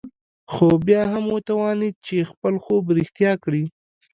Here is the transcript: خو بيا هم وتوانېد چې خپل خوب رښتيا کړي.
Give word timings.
خو 0.51 0.67
بيا 0.85 1.01
هم 1.13 1.25
وتوانېد 1.33 1.95
چې 2.07 2.17
خپل 2.31 2.53
خوب 2.63 2.83
رښتيا 2.97 3.31
کړي. 3.43 3.63